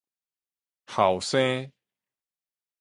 [0.87, 1.71] 後生